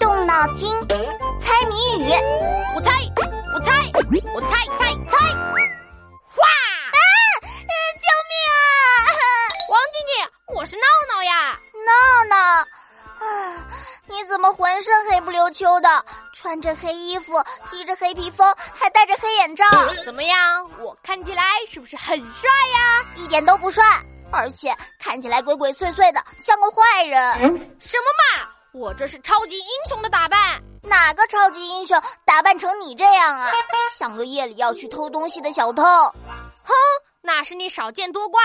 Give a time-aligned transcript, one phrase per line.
[0.00, 0.74] 动脑筋，
[1.38, 2.10] 猜谜语。
[2.74, 2.90] 我猜，
[3.52, 3.70] 我猜，
[4.34, 5.34] 我猜猜猜。
[5.36, 6.48] 哇！
[6.88, 6.96] 啊！
[8.00, 8.56] 救命啊！
[9.68, 10.82] 王静静，我是闹
[11.14, 11.60] 闹呀。
[11.84, 12.36] 闹闹，
[13.26, 13.66] 啊，
[14.06, 16.04] 你怎么浑身黑不溜秋的？
[16.32, 19.66] 穿着黑衣服，披着黑披风，还戴着黑眼罩，
[20.02, 20.70] 怎么样？
[20.80, 23.04] 我看起来是不是很帅呀？
[23.16, 23.84] 一点都不帅，
[24.32, 27.32] 而且看起来鬼鬼祟祟的，像个坏人。
[27.78, 28.48] 什么嘛！
[28.74, 30.38] 我这是超级英雄的打扮。
[30.82, 33.52] 哪个超级英雄打扮成你这样啊？
[33.98, 35.82] 像个夜里要去偷东西的小偷。
[35.82, 36.72] 哼，
[37.20, 38.40] 那是你少见多怪。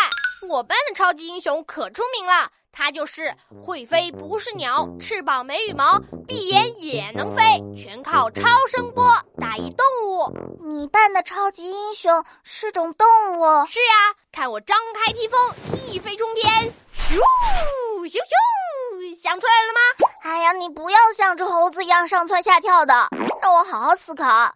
[0.50, 2.52] 我班的超级英雄可出名了。
[2.74, 3.34] 他就是
[3.66, 7.42] 会飞不是鸟，翅膀没羽毛，闭眼也能飞，
[7.76, 9.04] 全靠超声波
[9.40, 10.32] 打一动物。
[10.62, 13.08] 你扮的超级英雄是种动
[13.40, 13.66] 物？
[13.66, 15.40] 是呀，看我张开披风，
[15.92, 17.16] 一飞冲天，咻
[18.04, 19.77] 咻咻，想出来了吗？
[20.54, 23.08] 你不要像只猴子一样上蹿下跳的，
[23.42, 24.54] 让我好好思考。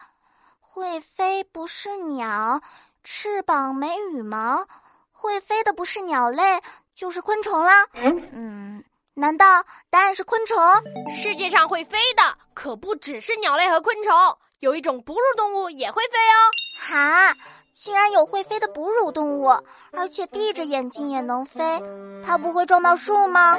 [0.59, 2.61] 会飞不是鸟，
[3.03, 4.65] 翅膀没羽毛，
[5.11, 6.61] 会飞的不是鸟类。
[6.93, 8.83] 就是昆虫啦，嗯，
[9.15, 10.55] 难道答案是昆虫？
[11.15, 12.21] 世界上会飞的
[12.53, 14.13] 可不只是鸟类和昆虫，
[14.59, 16.37] 有一种哺乳动物也会飞哦。
[16.79, 17.35] 哈，
[17.73, 19.47] 竟然有会飞的哺乳动物，
[19.91, 21.81] 而且闭着眼睛也能飞，
[22.23, 23.57] 它不会撞到树吗？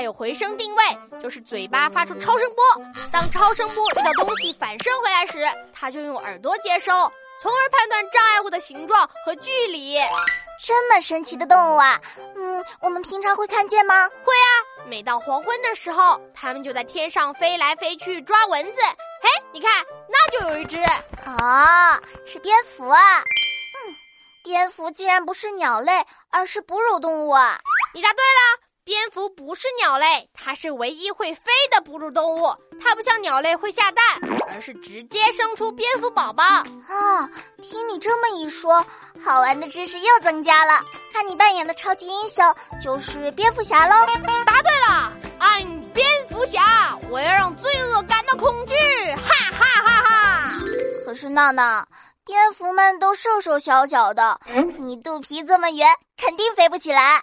[0.00, 0.82] 不会，它有回声定位，
[1.20, 2.64] 就是嘴巴发出超声波，
[3.12, 6.92] 当超声波遇到东西反射回来时，它就用耳朵接收，
[7.38, 9.98] 从而判断障碍物的形状和距离。
[10.64, 12.00] 这么神奇的动物啊，
[12.34, 14.08] 嗯，我们平常会看见吗？
[14.24, 18.80] 会啊，每到黄昏的时候，它们就在天上飞来飞去抓蚊子。
[19.22, 20.76] 嘿，你看，那就有一只。
[21.26, 23.18] 哦，是蝙蝠啊。
[23.18, 23.94] 嗯，
[24.42, 25.92] 蝙蝠竟然不是鸟类，
[26.30, 27.58] 而是哺乳动物啊。
[27.92, 28.59] 你答对了。
[28.90, 32.52] 蝙蝠不是鸟类，它是唯一会飞的哺乳动物。
[32.82, 34.04] 它不像鸟类会下蛋，
[34.52, 36.42] 而是直接生出蝙蝠宝宝。
[36.42, 37.30] 啊，
[37.62, 38.84] 听你这么一说，
[39.24, 40.80] 好玩的知识又增加了。
[41.12, 42.44] 看你扮演的超级英雄
[42.82, 43.94] 就是蝙蝠侠喽。
[44.44, 48.74] 答对了，I'm 蝙蝠侠，我要让罪恶感到恐惧，
[49.14, 50.54] 哈哈哈哈。
[51.06, 51.86] 可是闹闹。
[52.30, 54.38] 蝙蝠们都瘦瘦小小的，
[54.78, 57.20] 你肚皮这么圆，肯定飞不起来。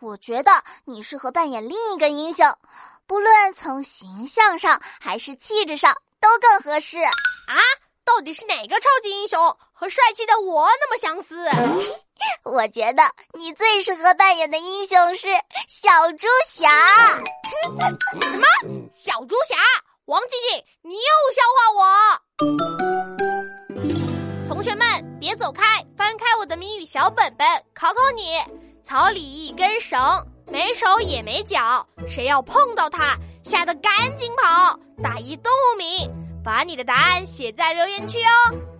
[0.00, 0.50] 我觉得
[0.86, 2.50] 你适合扮演另一个英雄，
[3.06, 6.96] 不论从形象上还是气质上都更合适。
[6.96, 7.60] 啊，
[8.02, 9.38] 到底是哪个超级英雄
[9.74, 11.46] 和帅气的我那么相似？
[12.42, 13.02] 我觉得
[13.34, 15.28] 你最适合扮演的英雄是
[15.68, 16.66] 小猪侠。
[17.62, 17.68] 什
[18.38, 18.46] 么？
[18.94, 19.58] 小猪侠？
[20.06, 21.00] 王静静，你又
[21.34, 22.85] 笑话我？
[24.46, 24.86] 同学们，
[25.18, 25.62] 别走开！
[25.96, 28.38] 翻开我的谜语小本本，考考你：
[28.84, 29.98] 草里一根绳，
[30.46, 34.78] 没手也没脚，谁要碰到它，吓得赶紧跑！
[35.02, 36.08] 打一动物名，
[36.44, 38.75] 把你的答案写在留言区哦。